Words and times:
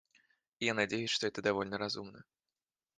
Я 0.59 0.73
надеюсь, 0.73 1.11
что 1.11 1.27
это 1.27 1.43
довольно 1.43 1.77
разумно. 1.77 2.23